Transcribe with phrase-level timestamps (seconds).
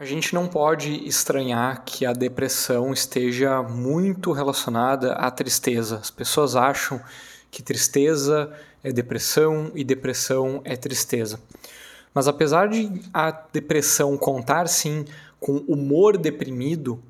[0.00, 5.96] A gente não pode estranhar que a depressão esteja muito relacionada à tristeza.
[5.96, 7.00] As pessoas acham
[7.50, 8.48] que tristeza
[8.84, 11.40] é depressão e depressão é tristeza.
[12.14, 15.04] Mas apesar de a depressão contar sim
[15.40, 17.02] com humor deprimido,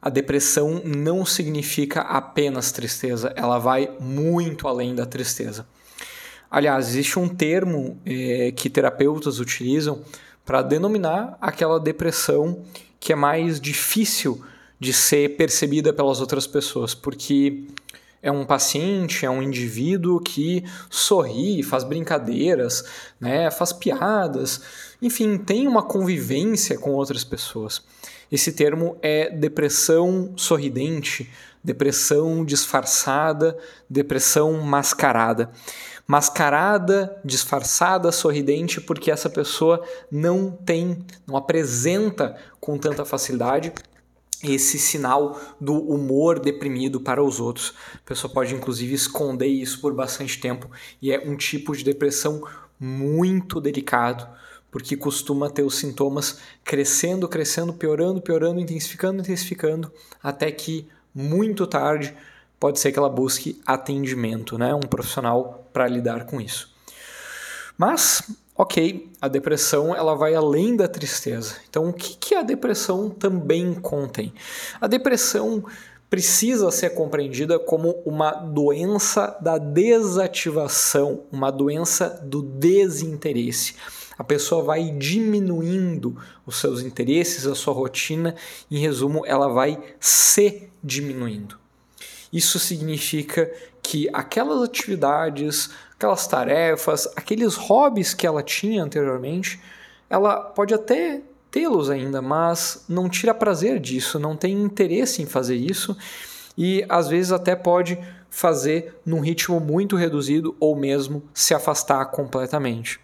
[0.00, 5.64] a depressão não significa apenas tristeza, ela vai muito além da tristeza.
[6.50, 10.02] Aliás, existe um termo eh, que terapeutas utilizam
[10.44, 12.62] para denominar aquela depressão
[12.98, 14.42] que é mais difícil
[14.78, 17.64] de ser percebida pelas outras pessoas, porque
[18.22, 22.84] é um paciente, é um indivíduo que sorri, faz brincadeiras,
[23.20, 24.62] né, faz piadas,
[25.00, 27.82] enfim, tem uma convivência com outras pessoas.
[28.32, 31.30] Esse termo é depressão sorridente,
[31.62, 33.56] depressão disfarçada,
[33.88, 35.52] depressão mascarada
[36.06, 43.72] mascarada, disfarçada, sorridente, porque essa pessoa não tem, não apresenta com tanta facilidade
[44.42, 47.74] esse sinal do humor deprimido para os outros.
[47.94, 50.68] A pessoa pode inclusive esconder isso por bastante tempo
[51.00, 52.42] e é um tipo de depressão
[52.78, 54.28] muito delicado,
[54.72, 62.16] porque costuma ter os sintomas crescendo, crescendo, piorando, piorando, intensificando, intensificando, até que muito tarde
[62.58, 64.74] pode ser que ela busque atendimento, né?
[64.74, 66.72] um profissional para lidar com isso.
[67.76, 71.56] Mas, ok, a depressão ela vai além da tristeza.
[71.68, 74.32] Então, o que, que a depressão também contém?
[74.80, 75.64] A depressão
[76.08, 83.74] precisa ser compreendida como uma doença da desativação, uma doença do desinteresse.
[84.18, 88.34] A pessoa vai diminuindo os seus interesses, a sua rotina,
[88.70, 91.58] em resumo, ela vai se diminuindo.
[92.32, 99.60] Isso significa que aquelas atividades, aquelas tarefas, aqueles hobbies que ela tinha anteriormente,
[100.08, 105.56] ela pode até tê-los ainda, mas não tira prazer disso, não tem interesse em fazer
[105.56, 105.96] isso
[106.56, 107.98] e às vezes até pode
[108.30, 112.98] fazer num ritmo muito reduzido ou mesmo se afastar completamente.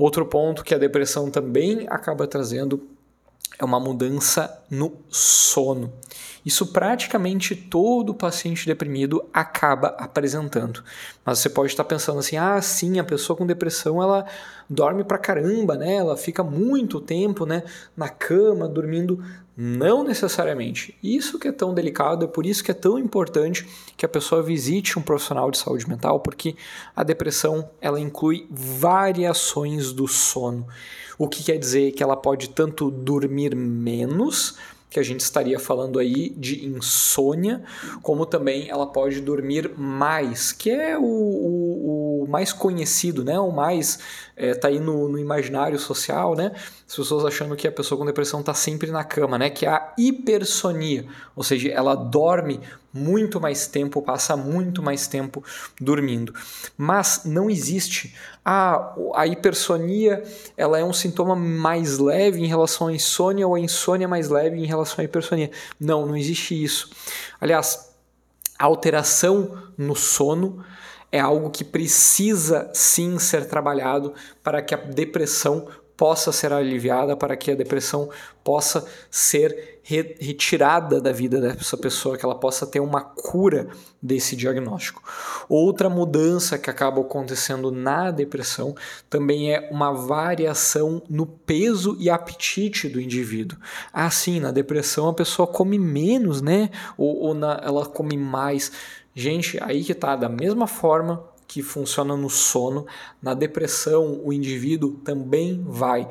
[0.00, 2.88] Outro ponto que a depressão também acaba trazendo
[3.58, 5.92] é uma mudança no sono.
[6.44, 10.82] Isso praticamente todo paciente deprimido acaba apresentando.
[11.24, 14.24] Mas você pode estar pensando assim: ah, sim, a pessoa com depressão ela
[14.68, 15.96] dorme pra caramba, né?
[15.96, 17.64] Ela fica muito tempo, né,
[17.96, 19.22] na cama, dormindo.
[19.62, 20.96] Não necessariamente.
[21.02, 24.42] Isso que é tão delicado, é por isso que é tão importante que a pessoa
[24.42, 26.56] visite um profissional de saúde mental, porque
[26.96, 30.66] a depressão ela inclui variações do sono.
[31.18, 34.56] O que quer dizer que ela pode tanto dormir menos,
[34.90, 37.62] que a gente estaria falando aí de insônia,
[38.02, 41.89] como também ela pode dormir mais, que é o, o,
[42.30, 43.38] mais conhecido, né?
[43.38, 43.98] O mais
[44.36, 46.52] é, tá aí no, no, imaginário social, né?
[46.88, 49.50] As pessoas achando que a pessoa com depressão está sempre na cama, né?
[49.50, 51.04] Que é a hipersonia,
[51.36, 52.60] ou seja, ela dorme
[52.92, 55.44] muito mais tempo, passa muito mais tempo
[55.80, 56.34] dormindo.
[56.76, 58.14] Mas não existe
[58.44, 60.22] a, a hipersonia,
[60.56, 64.58] ela é um sintoma mais leve em relação à insônia ou a insônia mais leve
[64.58, 65.50] em relação à hipersonia.
[65.78, 66.90] Não, não existe isso.
[67.40, 67.90] Aliás,
[68.58, 70.62] a alteração no sono
[71.12, 75.66] é algo que precisa sim ser trabalhado para que a depressão
[76.00, 78.08] possa ser aliviada, para que a depressão
[78.42, 83.68] possa ser re retirada da vida dessa pessoa, que ela possa ter uma cura
[84.00, 85.02] desse diagnóstico.
[85.46, 88.74] Outra mudança que acaba acontecendo na depressão
[89.10, 93.58] também é uma variação no peso e apetite do indivíduo.
[93.92, 96.70] Assim, na depressão a pessoa come menos, né?
[96.96, 98.72] Ou, ou na, ela come mais.
[99.14, 102.86] Gente, aí que tá, da mesma forma que funciona no sono,
[103.20, 106.08] na depressão o indivíduo também vai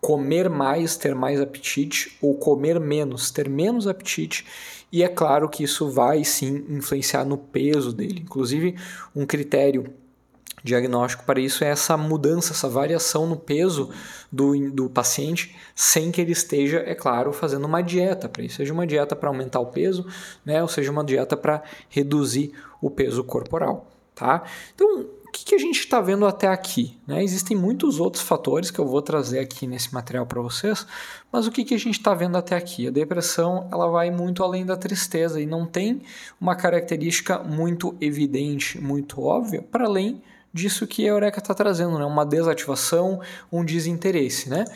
[0.00, 4.44] comer mais, ter mais apetite, ou comer menos, ter menos apetite,
[4.90, 8.22] e é claro que isso vai sim influenciar no peso dele.
[8.24, 8.74] Inclusive,
[9.14, 9.94] um critério
[10.64, 13.90] diagnóstico para isso é essa mudança, essa variação no peso
[14.32, 18.72] do, do paciente, sem que ele esteja, é claro, fazendo uma dieta para isso, seja
[18.72, 20.04] uma dieta para aumentar o peso,
[20.44, 22.52] né, ou seja uma dieta para reduzir
[22.82, 23.89] o peso corporal.
[24.20, 24.42] Tá?
[24.74, 27.00] Então, o que, que a gente está vendo até aqui?
[27.06, 27.24] Né?
[27.24, 30.86] Existem muitos outros fatores que eu vou trazer aqui nesse material para vocês,
[31.32, 32.86] mas o que, que a gente está vendo até aqui?
[32.86, 36.02] A depressão ela vai muito além da tristeza e não tem
[36.38, 40.22] uma característica muito evidente, muito óbvia, para além
[40.52, 42.04] disso que a Eureka está trazendo, né?
[42.04, 44.50] uma desativação, um desinteresse.
[44.50, 44.66] Né?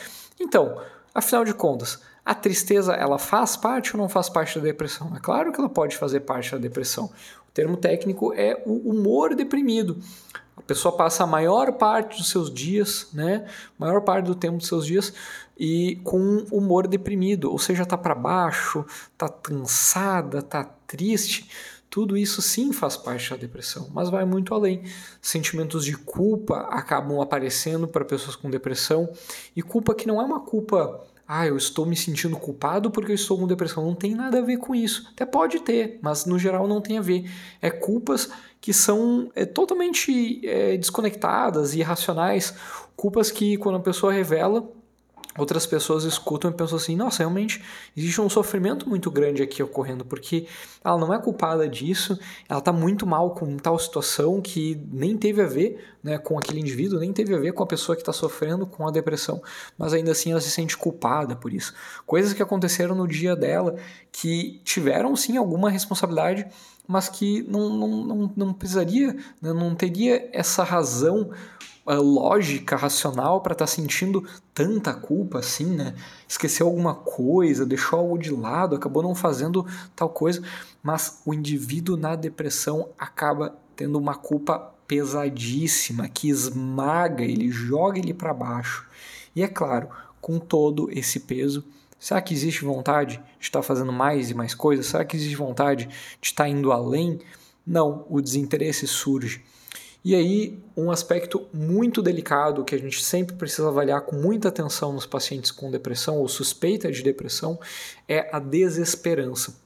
[0.41, 0.81] Então,
[1.15, 5.13] afinal de contas, a tristeza ela faz parte ou não faz parte da depressão?
[5.15, 7.11] É claro que ela pode fazer parte da depressão
[7.55, 9.97] termo técnico é o humor deprimido.
[10.57, 13.47] A pessoa passa a maior parte dos seus dias, né,
[13.79, 15.13] maior parte do tempo dos seus dias
[15.59, 18.85] e com humor deprimido, ou seja, tá para baixo,
[19.17, 21.49] tá cansada, tá triste.
[21.89, 24.83] Tudo isso sim faz parte da depressão, mas vai muito além.
[25.23, 29.09] Sentimentos de culpa acabam aparecendo para pessoas com depressão
[29.55, 33.15] e culpa que não é uma culpa ah, eu estou me sentindo culpado porque eu
[33.15, 33.85] estou com depressão.
[33.85, 35.09] Não tem nada a ver com isso.
[35.13, 37.31] Até pode ter, mas no geral não tem a ver.
[37.63, 38.31] É culpas
[38.61, 42.55] que são é, totalmente é, desconectadas e irracionais.
[42.97, 44.71] Culpas que, quando a pessoa revela,
[45.39, 47.63] outras pessoas escutam e pensam assim: nossa, realmente
[47.97, 50.47] existe um sofrimento muito grande aqui ocorrendo, porque
[50.83, 55.43] ela não é culpada disso, ela está muito mal com tal situação que nem teve
[55.43, 58.13] a ver né, com aquele indivíduo, nem teve a ver com a pessoa que está
[58.13, 59.43] sofrendo com a depressão,
[59.79, 61.75] mas ainda assim ela se sente culpada por isso.
[62.07, 63.77] Coisas que aconteceram no dia dela
[64.13, 66.47] que tiveram sim alguma responsabilidade
[66.87, 71.31] mas que não, não, não, não precisaria, né, não teria essa razão
[71.93, 75.95] lógica, racional para estar tá sentindo tanta culpa assim, né?
[76.27, 80.43] Esqueceu alguma coisa, deixou algo de lado, acabou não fazendo tal coisa,
[80.83, 88.15] mas o indivíduo na depressão acaba tendo uma culpa pesadíssima que esmaga ele, joga ele
[88.15, 88.89] para baixo.
[89.35, 89.89] E é claro,
[90.21, 91.65] com todo esse peso,
[91.99, 94.87] será que existe vontade de estar fazendo mais e mais coisas?
[94.87, 97.19] Será que existe vontade de estar indo além?
[97.67, 99.43] Não, o desinteresse surge.
[100.05, 104.93] E aí, um aspecto muito delicado que a gente sempre precisa avaliar com muita atenção
[104.93, 107.59] nos pacientes com depressão ou suspeita de depressão
[108.07, 109.57] é a desesperança.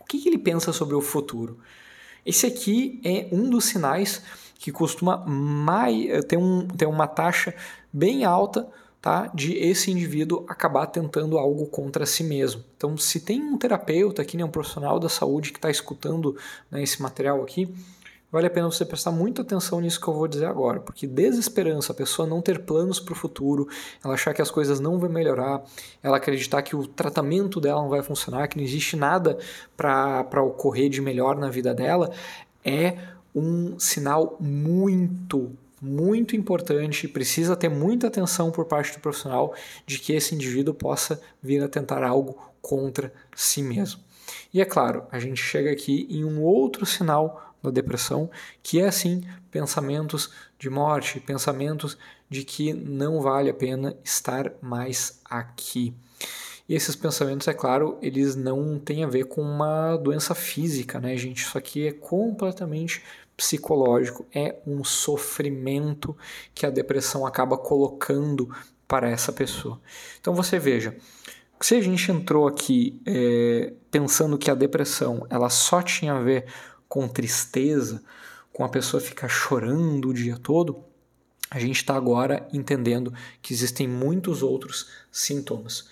[0.00, 1.60] O que, ele pensa sobre o futuro?
[2.26, 4.20] Esse aqui é um dos sinais
[4.58, 7.54] que costuma mais, ter, um, ter uma taxa
[7.92, 8.68] bem alta
[9.00, 12.64] tá, de esse indivíduo acabar tentando algo contra si mesmo.
[12.76, 16.36] Então, se tem um terapeuta aqui, né, um profissional da saúde que está escutando
[16.68, 17.72] né, esse material aqui,
[18.30, 21.92] vale a pena você prestar muita atenção nisso que eu vou dizer agora, porque desesperança,
[21.92, 23.68] a pessoa não ter planos para o futuro,
[24.04, 25.62] ela achar que as coisas não vão melhorar,
[26.02, 29.38] ela acreditar que o tratamento dela não vai funcionar, que não existe nada
[29.76, 32.10] para ocorrer de melhor na vida dela,
[32.64, 32.98] é
[33.34, 35.50] um sinal muito
[35.80, 39.54] muito importante, precisa ter muita atenção por parte do profissional
[39.86, 44.00] de que esse indivíduo possa vir a tentar algo contra si mesmo.
[44.52, 48.30] E é claro, a gente chega aqui em um outro sinal da depressão,
[48.62, 51.96] que é assim pensamentos de morte, pensamentos
[52.28, 55.94] de que não vale a pena estar mais aqui.
[56.68, 61.16] E esses pensamentos, é claro, eles não têm a ver com uma doença física, né,
[61.16, 61.42] gente?
[61.42, 63.02] Isso aqui é completamente
[63.34, 66.16] psicológico, é um sofrimento
[66.54, 68.50] que a depressão acaba colocando
[68.86, 69.80] para essa pessoa.
[70.20, 70.96] Então você veja,
[71.60, 76.46] se a gente entrou aqui é, pensando que a depressão ela só tinha a ver
[76.88, 78.02] com tristeza,
[78.52, 80.84] com a pessoa ficar chorando o dia todo,
[81.50, 85.88] a gente está agora entendendo que existem muitos outros sintomas.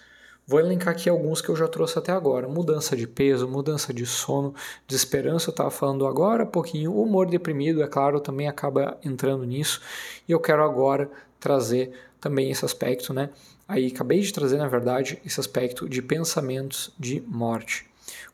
[0.48, 4.06] Vou elencar aqui alguns que eu já trouxe até agora: mudança de peso, mudança de
[4.06, 4.54] sono,
[4.86, 9.80] desesperança, eu estava falando agora um pouquinho, humor deprimido, é claro, também acaba entrando nisso,
[10.28, 11.10] e eu quero agora
[11.40, 13.30] trazer também esse aspecto, né?
[13.66, 17.86] Aí acabei de trazer, na verdade, esse aspecto de pensamentos de morte.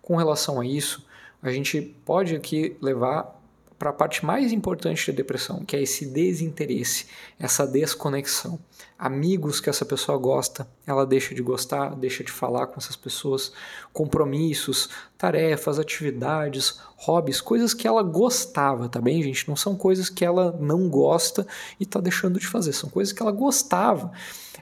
[0.03, 1.07] Com relação a isso,
[1.43, 3.43] a gente pode aqui levar
[3.83, 7.07] para a parte mais importante da depressão, que é esse desinteresse,
[7.37, 8.57] essa desconexão.
[8.97, 13.53] Amigos que essa pessoa gosta, ela deixa de gostar, deixa de falar com essas pessoas,
[13.93, 14.89] compromissos,
[15.23, 19.49] tarefas, atividades, hobbies, coisas que ela gostava, tá bem, gente?
[19.49, 21.47] Não são coisas que ela não gosta
[21.79, 24.11] e está deixando de fazer, são coisas que ela gostava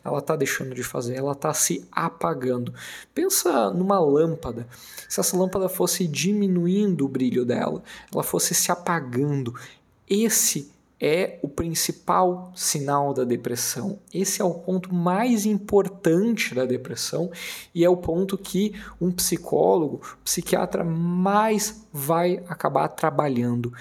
[0.03, 2.73] ela está deixando de fazer, ela está se apagando.
[3.15, 4.67] Pensa numa lâmpada.
[5.07, 9.55] Se essa lâmpada fosse diminuindo o brilho dela, ela fosse se apagando.
[10.09, 13.99] Esse é o principal sinal da depressão.
[14.13, 17.31] Esse é o ponto mais importante da depressão
[17.75, 23.73] e é o ponto que um psicólogo, psiquiatra mais vai acabar trabalhando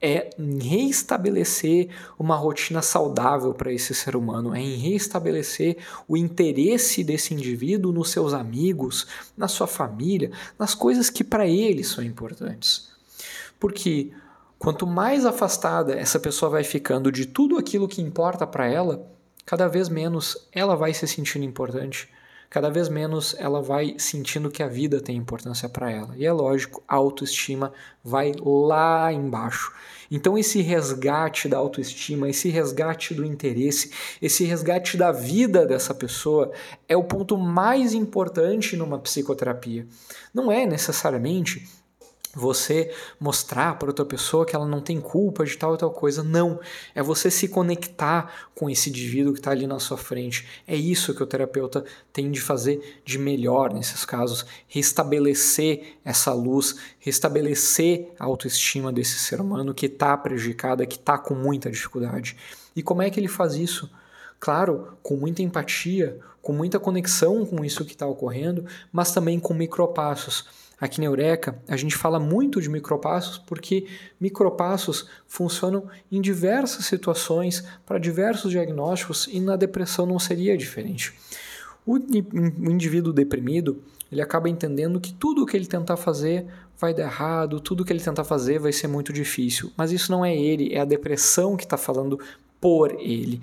[0.00, 7.02] é em reestabelecer uma rotina saudável para esse ser humano, é em reestabelecer o interesse
[7.02, 9.06] desse indivíduo nos seus amigos,
[9.36, 12.88] na sua família, nas coisas que para ele são importantes.
[13.58, 14.12] Porque
[14.58, 19.06] quanto mais afastada essa pessoa vai ficando de tudo aquilo que importa para ela,
[19.46, 22.08] cada vez menos ela vai se sentindo importante
[22.50, 26.14] cada vez menos ela vai sentindo que a vida tem importância para ela.
[26.16, 27.72] E é lógico, a autoestima
[28.02, 29.72] vai lá embaixo.
[30.10, 36.50] Então, esse resgate da autoestima, esse resgate do interesse, esse resgate da vida dessa pessoa
[36.88, 39.86] é o ponto mais importante numa psicoterapia.
[40.32, 41.68] Não é necessariamente
[42.34, 46.22] você mostrar para outra pessoa que ela não tem culpa de tal e tal coisa.
[46.22, 46.60] Não.
[46.94, 50.46] É você se conectar com esse indivíduo que está ali na sua frente.
[50.66, 54.44] É isso que o terapeuta tem de fazer de melhor nesses casos.
[54.66, 61.34] Restabelecer essa luz, restabelecer a autoestima desse ser humano que está prejudicada, que está com
[61.34, 62.36] muita dificuldade.
[62.76, 63.90] E como é que ele faz isso?
[64.40, 69.52] Claro, com muita empatia, com muita conexão com isso que está ocorrendo, mas também com
[69.52, 70.46] micropassos
[70.80, 73.86] Aqui na Eureka, a gente fala muito de micropassos porque
[74.20, 81.12] micropassos funcionam em diversas situações, para diversos diagnósticos e na depressão não seria diferente.
[81.84, 81.96] O
[82.70, 86.46] indivíduo deprimido, ele acaba entendendo que tudo o que ele tentar fazer
[86.78, 89.72] vai dar errado, tudo o que ele tentar fazer vai ser muito difícil.
[89.76, 92.20] Mas isso não é ele, é a depressão que está falando
[92.60, 93.40] por ele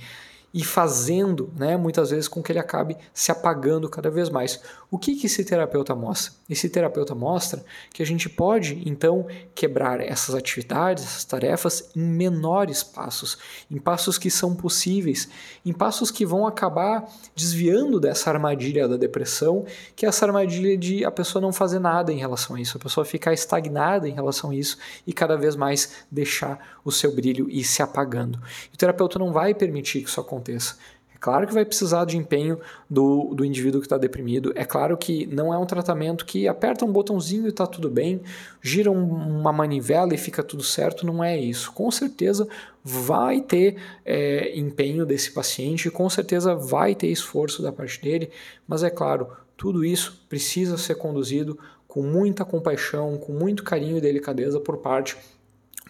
[0.56, 4.62] e fazendo, né, muitas vezes, com que ele acabe se apagando cada vez mais.
[4.90, 6.34] O que, que esse terapeuta mostra?
[6.50, 12.84] Esse terapeuta mostra que a gente pode, então, quebrar essas atividades, essas tarefas em menores
[12.84, 13.38] passos,
[13.70, 15.28] em passos que são possíveis,
[15.66, 21.04] em passos que vão acabar desviando dessa armadilha da depressão, que é essa armadilha de
[21.04, 24.52] a pessoa não fazer nada em relação a isso, a pessoa ficar estagnada em relação
[24.52, 28.40] a isso e cada vez mais deixar o seu brilho ir se apagando.
[28.72, 30.78] E o terapeuta não vai permitir que isso aconteça.
[31.16, 34.54] É claro que vai precisar de empenho do, do indivíduo que está deprimido.
[34.56, 38.22] É claro que não é um tratamento que aperta um botãozinho e está tudo bem,
[38.62, 41.06] gira um, uma manivela e fica tudo certo.
[41.06, 41.72] Não é isso.
[41.72, 42.48] Com certeza
[42.84, 48.30] vai ter é, empenho desse paciente, com certeza vai ter esforço da parte dele,
[48.68, 49.28] mas é claro,
[49.58, 55.18] tudo isso precisa ser conduzido com muita compaixão, com muito carinho e delicadeza por parte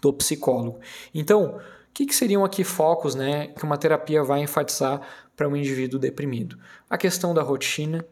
[0.06, 0.80] do psicólogo.
[1.14, 1.60] Então,
[1.96, 5.02] que, que seriam aqui focos né, que uma terapia vai enfatizar
[5.34, 6.60] para um indivíduo deprimido?
[6.90, 8.06] A questão da rotina,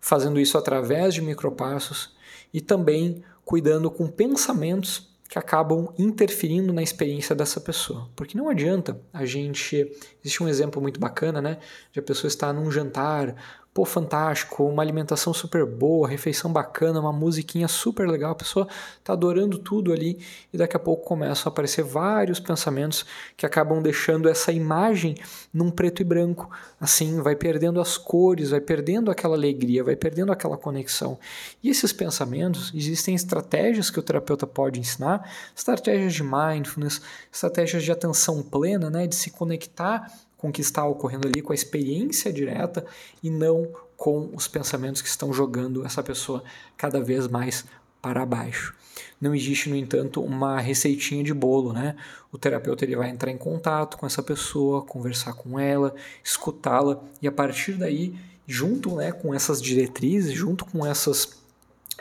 [0.00, 2.16] fazendo isso através de micropassos
[2.54, 8.08] e também cuidando com pensamentos que acabam interferindo na experiência dessa pessoa.
[8.16, 9.76] Porque não adianta a gente.
[10.24, 11.58] Existe um exemplo muito bacana, né?
[11.92, 13.34] De a pessoa estar num jantar
[13.78, 18.66] pô, fantástico, uma alimentação super boa, refeição bacana, uma musiquinha super legal, a pessoa
[19.04, 20.18] tá adorando tudo ali
[20.52, 23.06] e daqui a pouco começam a aparecer vários pensamentos
[23.36, 25.14] que acabam deixando essa imagem
[25.54, 26.50] num preto e branco.
[26.80, 31.16] Assim, vai perdendo as cores, vai perdendo aquela alegria, vai perdendo aquela conexão.
[31.62, 37.00] E esses pensamentos, existem estratégias que o terapeuta pode ensinar, estratégias de mindfulness,
[37.32, 41.52] estratégias de atenção plena, né, de se conectar com o que está ocorrendo ali, com
[41.52, 42.86] a experiência direta
[43.22, 46.42] e não com os pensamentos que estão jogando essa pessoa
[46.76, 47.64] cada vez mais
[48.00, 48.74] para baixo.
[49.20, 51.96] Não existe, no entanto, uma receitinha de bolo, né?
[52.32, 57.26] O terapeuta ele vai entrar em contato com essa pessoa, conversar com ela, escutá-la e
[57.26, 58.14] a partir daí,
[58.46, 61.38] junto né, com essas diretrizes, junto com essas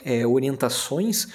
[0.06, 1.28] é, orientações,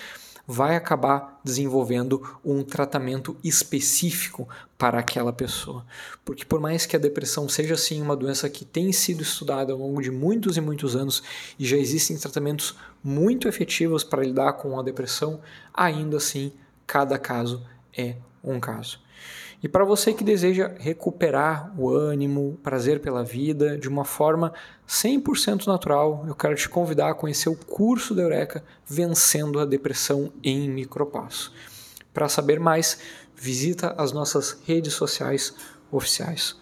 [0.46, 5.86] vai acabar desenvolvendo um tratamento específico para aquela pessoa.
[6.24, 9.78] Porque por mais que a depressão seja sim uma doença que tem sido estudada ao
[9.78, 11.22] longo de muitos e muitos anos
[11.58, 15.40] e já existem tratamentos muito efetivos para lidar com a depressão,
[15.72, 16.52] ainda assim
[16.86, 17.64] cada caso
[17.96, 19.00] é um caso.
[19.62, 24.52] E para você que deseja recuperar o ânimo, o prazer pela vida de uma forma
[24.88, 30.32] 100% natural, eu quero te convidar a conhecer o curso da Eureka Vencendo a Depressão
[30.42, 31.52] em Micropasso.
[32.12, 32.98] Para saber mais,
[33.36, 35.54] visita as nossas redes sociais
[35.92, 36.56] oficiais.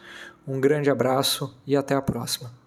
[0.47, 2.60] Um grande abraço e até a próxima.